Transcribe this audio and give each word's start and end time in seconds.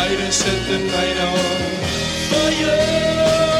Try 0.00 0.16
to 0.16 0.32
set 0.32 0.66
the 0.66 0.78
night 0.78 1.18
on 1.20 1.36
fire. 2.30 3.59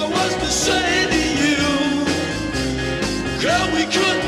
I 0.00 0.06
was 0.08 0.34
to 0.36 0.46
say 0.46 1.06
to 1.10 1.22
you, 1.42 1.66
girl, 3.42 3.74
we 3.74 3.84
couldn't. 3.92 4.27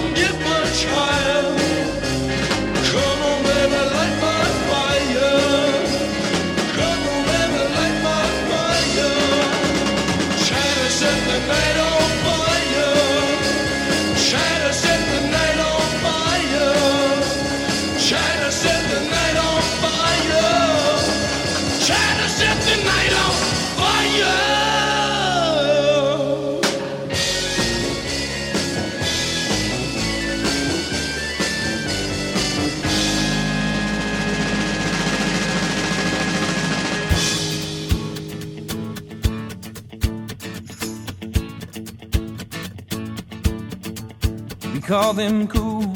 Call 44.90 45.12
them 45.12 45.46
cool. 45.46 45.86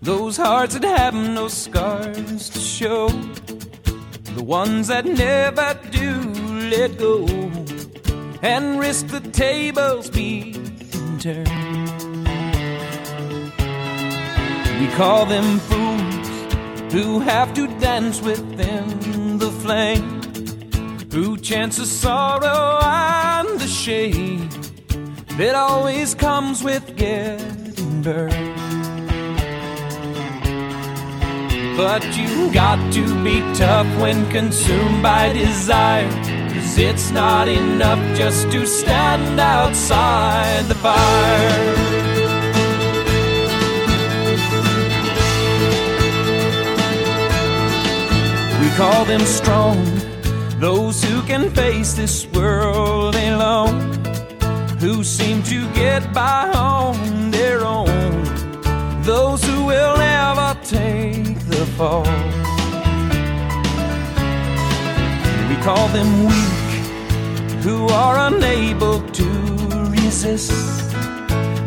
Those 0.00 0.36
hearts 0.36 0.74
that 0.78 0.84
have 0.84 1.12
no 1.12 1.48
scars 1.48 2.50
to 2.50 2.60
show. 2.60 3.08
The 4.36 4.44
ones 4.44 4.86
that 4.86 5.04
never 5.04 5.76
do 5.90 6.12
let 6.70 6.98
go 6.98 7.26
and 8.40 8.78
risk 8.78 9.08
the 9.08 9.18
tables 9.32 10.08
being 10.08 11.18
turned. 11.18 11.48
We 14.78 14.86
call 14.94 15.26
them 15.26 15.58
fools 15.70 16.28
who 16.92 17.18
have 17.18 17.52
to 17.54 17.66
dance 17.80 18.22
within 18.22 19.38
the 19.38 19.50
flame, 19.50 20.22
who 21.10 21.36
chance 21.38 21.76
the 21.78 21.86
sorrow 21.86 22.78
and 22.84 23.48
the 23.58 23.66
shame 23.66 24.48
that 25.38 25.56
always 25.56 26.14
comes 26.14 26.62
with 26.62 26.96
getting 26.96 27.51
burned. 28.02 28.56
But 31.76 32.04
you 32.16 32.52
got 32.52 32.92
to 32.92 33.24
be 33.24 33.40
tough 33.54 33.86
when 34.00 34.28
consumed 34.30 35.02
by 35.02 35.32
desire. 35.32 36.10
Cause 36.52 36.78
it's 36.78 37.10
not 37.10 37.48
enough 37.48 38.00
just 38.16 38.50
to 38.52 38.66
stand 38.66 39.40
outside 39.40 40.64
the 40.66 40.74
fire. 40.74 41.92
We 48.60 48.68
call 48.76 49.04
them 49.04 49.22
strong, 49.22 49.76
those 50.60 51.02
who 51.02 51.22
can 51.22 51.50
face 51.50 51.94
this 51.94 52.26
world 52.26 53.14
alone, 53.14 53.80
who 54.78 55.04
seem 55.04 55.42
to 55.44 55.72
get 55.72 56.12
by 56.12 56.50
on 56.50 57.31
those 59.02 59.42
who 59.44 59.64
will 59.64 59.96
never 59.96 60.58
take 60.62 61.38
the 61.48 61.66
fall. 61.76 62.04
We 65.48 65.56
call 65.62 65.88
them 65.88 66.10
weak, 66.24 67.62
who 67.64 67.88
are 67.88 68.28
unable 68.28 69.00
to 69.00 69.28
resist 69.90 70.82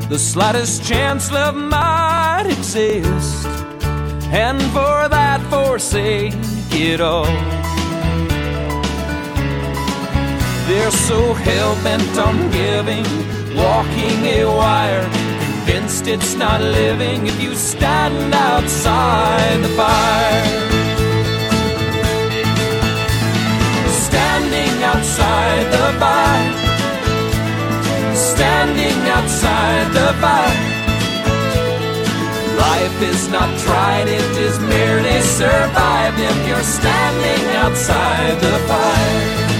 the 0.10 0.20
slightest 0.20 0.84
chance 0.84 1.32
love 1.32 1.56
might 1.56 2.46
exist, 2.48 3.46
and 4.32 4.62
for 4.72 5.10
that 5.10 5.42
forsake 5.50 6.34
it 6.72 7.02
all. 7.02 7.26
They're 10.68 10.92
so 10.92 11.34
hell 11.34 11.76
bent 11.84 12.18
on 12.18 12.52
giving, 12.52 13.04
walking 13.56 14.26
a 14.26 14.46
wire, 14.46 15.10
convinced 15.66 16.08
it's 16.08 16.36
not 16.36 16.62
living 16.62 17.26
if 17.26 17.42
you 17.42 17.56
stand 17.56 18.34
outside 18.34 19.64
the 19.64 19.70
fire. 19.70 20.46
Standing 24.08 24.84
outside 24.84 25.66
the 25.76 25.88
fire, 26.00 26.54
standing 28.16 29.00
outside 29.18 29.88
the 29.94 30.10
fire. 30.22 30.62
Life 32.58 33.02
is 33.02 33.28
not 33.30 33.50
tried, 33.60 34.08
it 34.08 34.38
is 34.38 34.60
merely 34.60 35.20
survived 35.22 36.20
if 36.20 36.48
you're 36.48 36.70
standing 36.78 37.46
outside 37.56 38.40
the 38.40 38.58
fire. 38.68 39.55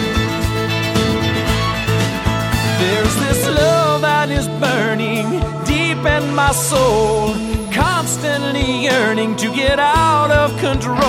My 6.36 6.52
soul, 6.52 7.34
constantly 7.72 8.84
yearning 8.84 9.38
to 9.38 9.50
get 9.56 9.80
out 9.80 10.30
of 10.32 10.52
control, 10.60 11.00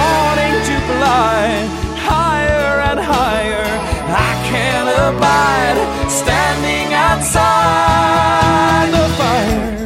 wanting 0.00 0.54
to 0.68 0.76
fly 0.88 1.68
higher 2.08 2.80
and 2.90 2.98
higher. 3.00 3.66
I 4.08 4.34
can't 4.48 4.88
abide 4.88 5.76
standing 6.10 6.94
outside 6.94 8.88
the 8.96 9.08
fire. 9.18 9.76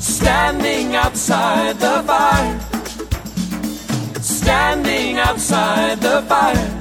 Standing 0.00 0.96
outside 0.96 1.78
the 1.78 2.02
fire. 2.06 2.60
Standing 4.22 5.18
outside 5.18 6.00
the 6.00 6.22
fire. 6.22 6.79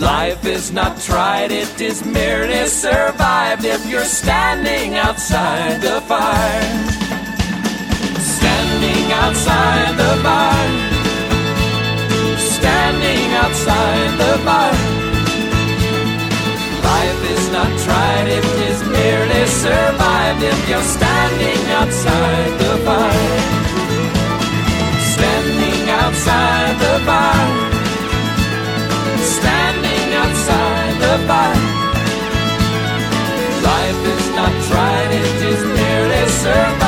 Life 0.00 0.46
is 0.46 0.72
not 0.72 0.98
tried, 0.98 1.52
it 1.52 1.78
is 1.78 2.02
merely 2.06 2.66
survived 2.68 3.66
if 3.66 3.84
you're 3.86 4.02
standing 4.02 4.96
outside 4.96 5.82
the 5.82 6.00
fire. 6.08 6.62
Standing 8.16 9.12
outside 9.12 9.92
the 9.98 10.12
fire. 10.24 10.72
Standing 12.38 13.26
outside 13.44 14.12
the 14.16 14.38
fire. 14.40 14.88
Life 16.80 17.22
is 17.36 17.50
not 17.52 17.70
tried, 17.84 18.28
it 18.28 18.44
is 18.70 18.82
merely 18.88 19.46
survived 19.48 20.42
if 20.42 20.68
you're 20.70 20.88
standing 20.96 21.62
outside 21.76 22.52
the 22.58 22.74
fire. 22.86 23.38
Standing 25.12 25.90
outside 25.90 26.78
the 26.80 27.04
fire 27.04 27.79
not 34.42 34.64
tried, 34.68 35.10
it's 35.12 35.42
just 35.42 35.64
barely 35.76 36.28
surfaced. 36.28 36.79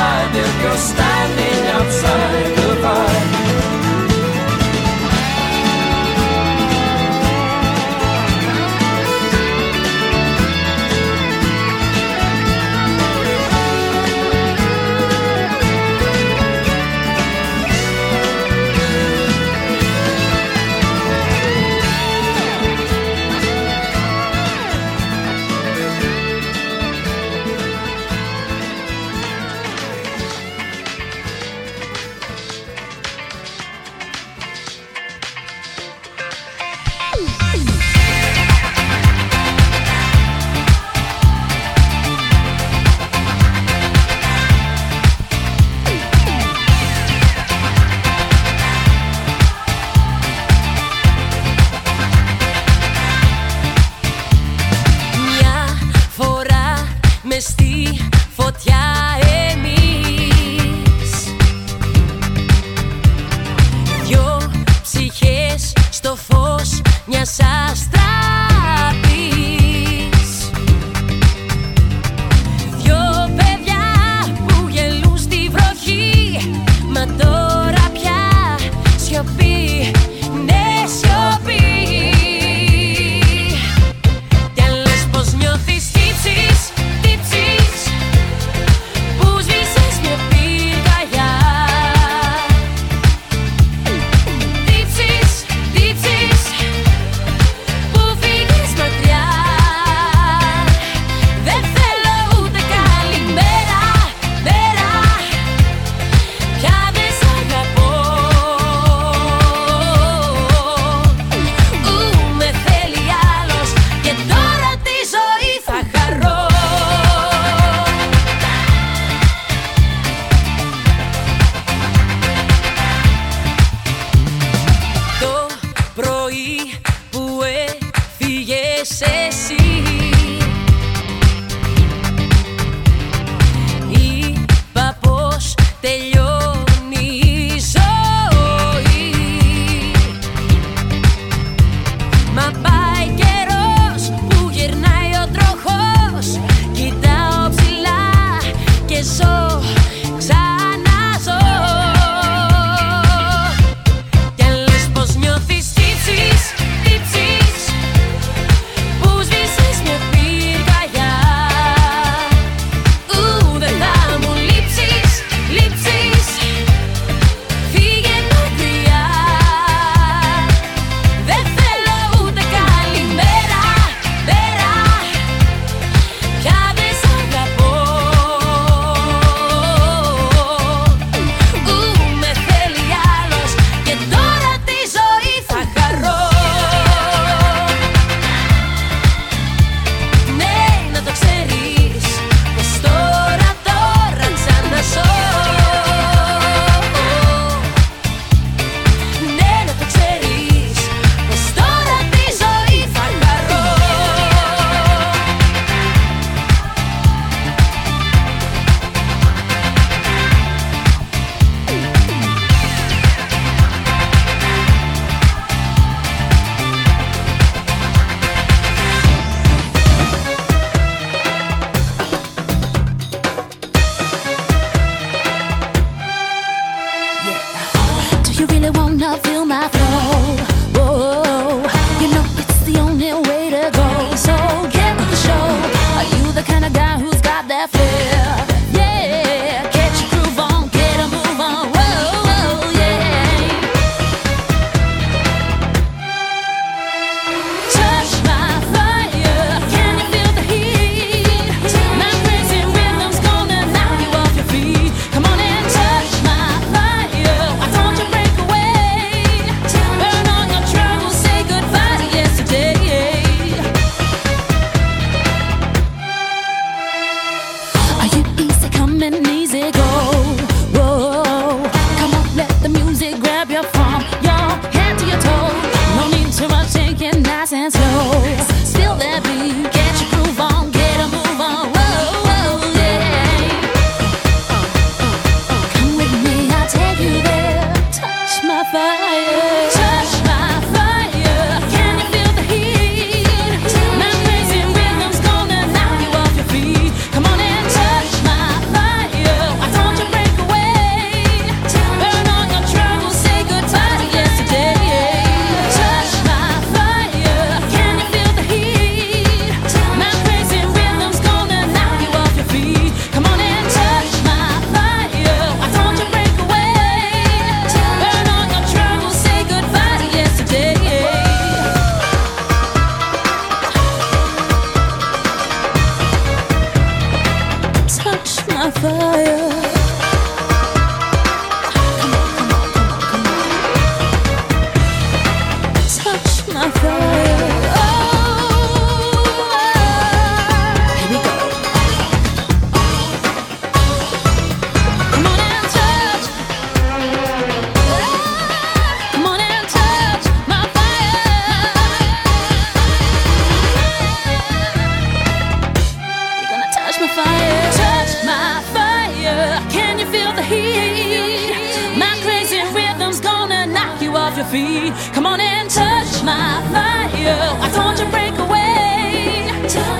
feet. 364.53 364.93
Come 365.15 365.25
on 365.25 365.39
and 365.41 365.67
touch 365.67 366.21
my 366.23 366.61
fire. 366.73 367.37
Why 367.59 367.69
don't 367.77 367.97
you 367.97 368.07
break 368.15 368.35
away? 368.45 369.49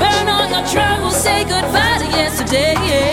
Burn 0.02 0.28
all 0.36 0.48
your 0.54 0.66
troubles, 0.74 1.18
say 1.24 1.44
goodbye 1.44 1.98
to 2.02 2.08
yesterday. 2.20 3.13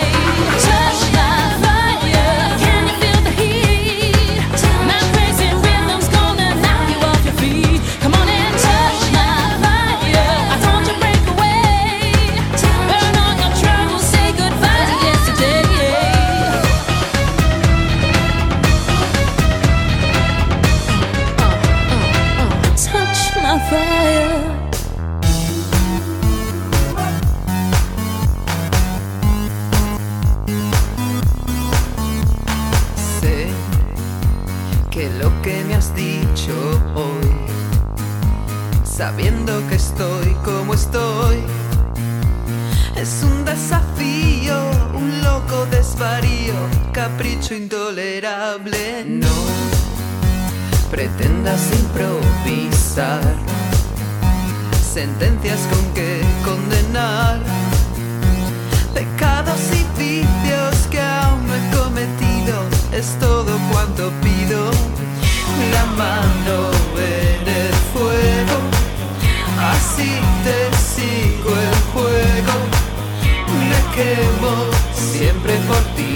sabiendo 39.01 39.67
que 39.67 39.77
estoy 39.77 40.35
como 40.45 40.75
estoy. 40.75 41.37
Es 42.95 43.23
un 43.23 43.43
desafío, 43.43 44.55
un 44.93 45.23
loco 45.23 45.65
desvarío, 45.71 46.53
capricho 46.93 47.55
intolerable. 47.55 49.03
No 49.07 49.35
pretendas 50.91 51.61
improvisar 51.79 53.21
sentencias 54.93 55.61
con 55.71 55.83
que 55.95 56.21
condenar 56.45 57.39
pecados 58.93 59.61
y 59.79 59.83
vicios 59.99 60.75
que 60.91 61.01
aún 61.01 61.47
no 61.47 61.55
he 61.55 61.75
cometido. 61.75 62.55
Es 62.93 63.17
todo 63.19 63.51
cuanto 63.71 64.11
pido 64.21 64.69
la 65.73 65.85
mano 65.97 66.69
en 66.97 67.47
el 67.47 67.73
fuego 67.93 68.30
así 69.81 70.11
te 70.45 70.59
sigo 70.77 71.51
el 71.67 71.77
juego, 71.93 72.55
me 73.69 73.79
quemo 73.95 74.53
siempre 74.93 75.53
por 75.67 75.83
ti, 75.95 76.13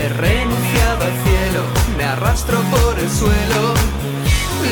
he 0.00 0.08
renunciado 0.08 1.04
al 1.08 1.16
cielo, 1.24 1.62
me 1.96 2.04
arrastro 2.04 2.58
por 2.74 2.98
el 2.98 3.10
suelo, 3.10 3.62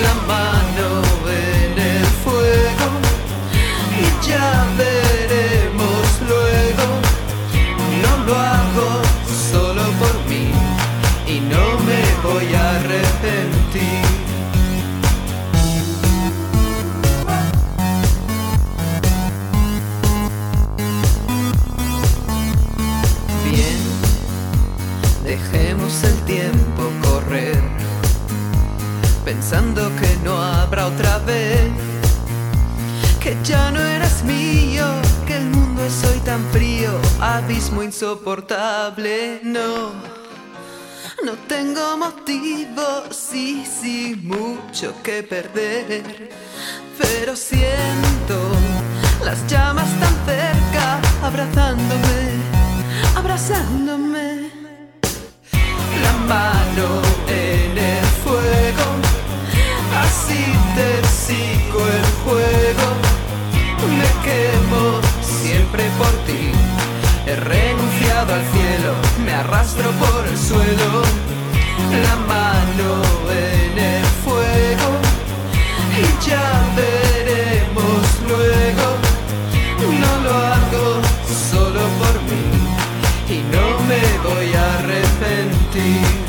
la 0.04 0.14
mano 0.34 0.88
en 1.26 1.78
el 1.78 2.06
fuego 2.24 2.88
y 4.02 4.28
ya 4.28 4.66
veremos 4.76 4.91
abismo 37.22 37.82
insoportable, 37.84 39.40
no. 39.44 39.92
No 41.24 41.34
tengo 41.46 41.96
motivo, 41.96 43.04
sí, 43.10 43.64
sí, 43.64 44.20
mucho 44.24 44.92
que 45.04 45.22
perder, 45.22 46.30
pero 46.98 47.36
siento 47.36 48.34
las 49.24 49.46
llamas 49.46 49.88
tan 50.00 50.14
cerca, 50.26 51.00
abrazándome, 51.22 52.42
abrazándome. 53.14 54.50
La 56.02 56.12
mano 56.26 57.02
en 57.28 57.78
el 57.78 58.04
fuego, 58.24 58.86
así 60.04 60.44
te 60.74 61.06
sigo 61.06 61.86
el 61.86 62.06
juego. 62.24 62.88
Me 63.98 64.10
quemo 64.24 65.00
siempre 65.22 65.84
por 65.98 66.10
ti. 66.26 66.61
He 67.32 67.36
renunciado 67.36 68.34
al 68.34 68.44
cielo, 68.52 68.92
me 69.24 69.32
arrastro 69.32 69.90
por 69.92 70.26
el 70.26 70.36
suelo. 70.36 71.02
La 72.04 72.16
mano 72.26 73.02
en 73.30 73.78
el 73.78 74.04
fuego 74.22 74.90
y 75.96 76.28
ya 76.28 76.46
veremos 76.76 78.02
luego. 78.28 78.86
No 79.98 80.12
lo 80.24 80.36
hago 80.36 81.00
solo 81.50 81.80
por 82.00 82.14
mí 82.28 82.44
y 83.30 83.38
no 83.50 83.80
me 83.88 84.02
voy 84.28 84.52
a 84.52 84.78
arrepentir. 84.80 86.21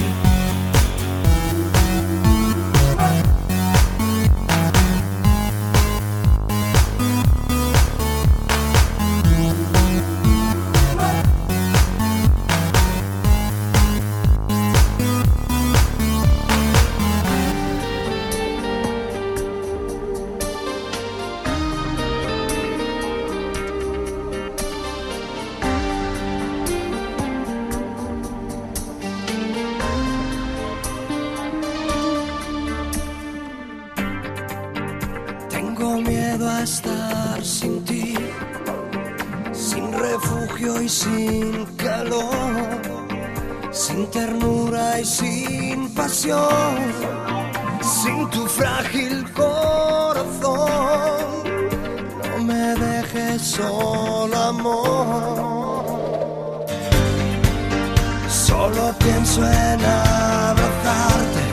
Solo 58.63 58.93
pienso 58.97 59.41
en 59.45 59.80
abrazarte 59.84 61.43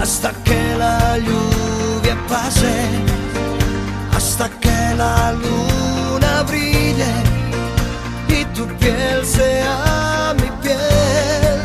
hasta 0.00 0.32
que 0.42 0.74
la 0.78 1.18
lluvia 1.18 2.16
pase, 2.30 2.74
hasta 4.16 4.48
que 4.62 4.78
la 4.96 5.32
luna 5.32 6.44
brille 6.44 7.12
y 8.26 8.42
tu 8.56 8.66
piel 8.78 9.20
sea 9.22 10.34
mi 10.40 10.50
piel 10.62 11.60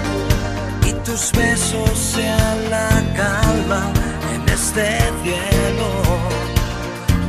y 0.85 0.91
tus 1.05 1.31
besos 1.31 1.97
sean 1.97 2.69
la 2.69 2.89
calma 3.15 3.81
en 4.33 4.41
este 4.49 4.87
cielo. 5.23 5.89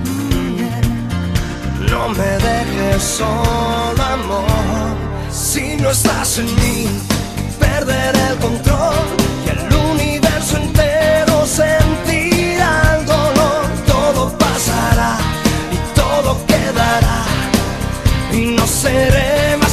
Mm. 0.05 1.91
No 1.93 2.09
me 2.09 2.31
dejes 2.49 3.03
solo, 3.05 4.03
amor, 4.15 4.78
si 5.31 5.77
no 5.77 5.91
estás 5.91 6.39
en 6.39 6.47
mí, 6.57 6.87
perder 7.59 8.15
el 8.31 8.37
control 8.39 8.95
y 9.45 9.49
el 9.51 9.75
universo 9.93 10.57
entero 10.57 11.47
sentirá 11.47 12.97
el 12.99 13.07
dolor. 13.07 13.63
Todo 13.87 14.37
pasará 14.39 15.19
y 15.73 15.99
todo 15.99 16.37
quedará 16.47 17.25
y 18.33 18.57
no 18.57 18.67
seré 18.67 19.57
más 19.59 19.68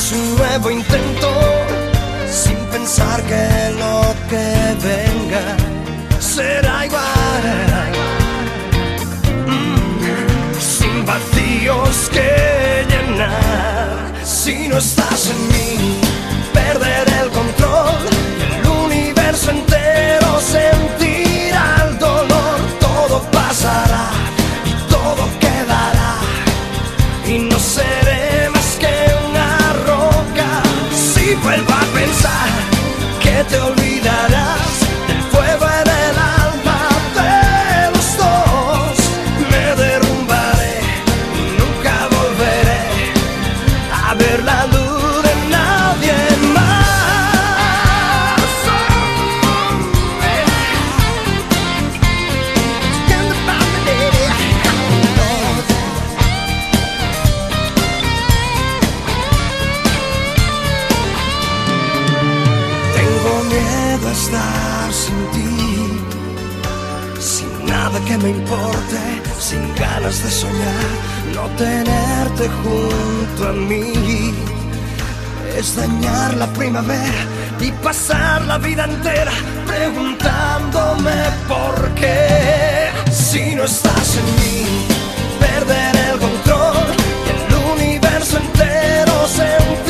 jamás 0.00 0.12
un 0.12 0.36
nuevo 0.36 0.70
intento, 0.70 1.28
sin 2.30 2.56
pensar 2.70 3.22
que 3.22 3.74
lo 3.78 4.14
que 4.28 4.76
venga 4.88 5.56
será 6.18 6.86
igual. 6.86 7.92
Mm, 9.46 10.60
Sin 10.60 11.04
vacíos 11.04 12.10
que 12.12 12.86
llenar, 12.88 14.12
si 14.24 14.68
no 14.68 14.78
estás 14.78 15.30
en 15.30 15.48
mí, 15.48 16.00
perder 16.52 17.06
el 17.22 17.30
don't 33.50 33.79
soñar, 70.40 70.90
no 71.34 71.44
tenerte 71.56 72.48
junto 72.62 73.48
a 73.48 73.52
mí. 73.52 74.34
Es 75.58 75.76
dañar 75.76 76.34
la 76.34 76.46
primavera 76.58 77.22
y 77.60 77.70
pasar 77.86 78.42
la 78.46 78.56
vida 78.56 78.84
entera 78.84 79.32
preguntándome 79.66 81.18
por 81.52 81.74
qué. 81.94 82.88
Si 83.12 83.54
no 83.54 83.64
estás 83.64 84.08
en 84.20 84.28
mí, 84.40 84.60
perder 85.44 85.94
el 86.10 86.18
control 86.26 86.86
y 87.26 87.28
el 87.36 87.42
universo 87.74 88.38
entero 88.38 89.14
sentirá 89.28 89.89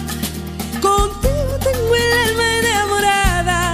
alma 2.31 2.57
enamorada. 2.59 3.73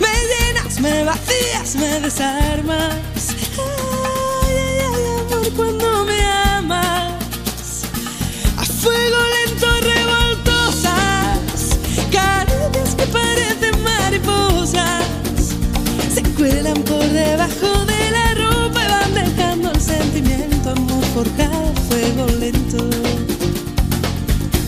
Me 0.00 0.12
llenas, 0.30 0.80
me 0.80 1.04
vacías, 1.04 1.76
me 1.76 2.00
desarmas. 2.00 2.94
Ay, 3.58 4.56
ay, 4.58 4.78
ay, 4.94 5.04
amor, 5.20 5.52
cuando 5.54 6.04
me 6.04 6.20
amas. 6.24 7.84
A 8.58 8.64
fuego 8.64 9.16
lento 9.34 9.66
revoltosas, 9.80 11.78
caricias 12.10 12.94
que 12.96 13.06
parecen 13.06 13.82
mariposas. 13.82 15.04
Se 16.14 16.22
cuelan 16.34 16.82
por 16.82 17.04
debajo 17.08 17.84
de 17.86 18.10
la 18.10 18.34
ropa 18.34 18.80
y 18.84 18.88
van 18.88 19.14
dejando 19.14 19.70
el 19.70 19.80
sentimiento, 19.80 20.70
amor 20.70 21.04
forjado 21.14 21.72
a 21.76 21.80
fuego 21.88 22.26
lento. 22.40 22.78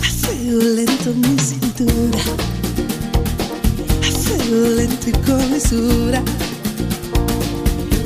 A 0.03 0.11
fuego 0.27 0.59
lento 0.63 1.15
mi 1.15 1.39
con. 5.13 5.39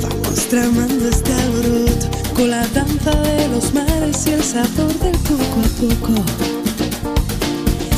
Vamos 0.01 0.39
tramando 0.49 1.09
este 1.09 1.33
alboroto 1.33 2.07
con 2.33 2.49
la 2.49 2.67
danza 2.67 3.11
de 3.11 3.47
los 3.49 3.73
mares 3.73 4.25
y 4.27 4.31
el 4.31 4.43
sabor 4.43 4.93
del 4.99 5.17
poco 5.19 5.59
a 5.59 5.69
poco. 5.79 6.13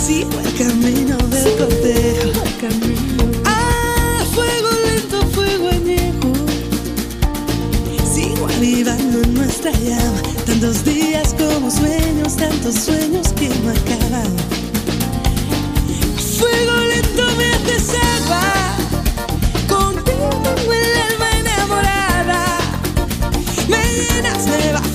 Sigo 0.06 0.40
el 0.40 0.54
camino 0.54 1.18
del 1.30 1.58
cortejo. 1.58 2.44
Ah, 3.46 4.24
fuego 4.34 4.70
lento, 4.86 5.22
fuego 5.34 5.70
añejo. 5.70 6.34
Sigo 8.14 8.48
avivando 8.48 9.22
en 9.22 9.34
nuestra 9.34 9.72
llama. 9.72 10.22
Tantos 10.46 10.84
días 10.84 11.34
como 11.38 11.70
sueños, 11.72 12.36
tantos 12.36 12.76
sueños 12.76 13.28
que 13.34 13.50
no 13.50 13.72
acaban. 13.72 14.32
Fuego 16.38 16.76
lento 16.88 17.24
me 17.38 17.46
haces 17.46 17.90
agua. 17.90 18.55
that's 24.22 24.46
never 24.46 24.95